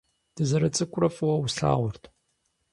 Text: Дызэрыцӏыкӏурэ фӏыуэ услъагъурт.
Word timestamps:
Дызэрыцӏыкӏурэ 0.35 1.09
фӏыуэ 1.15 1.33
услъагъурт. 1.43 2.03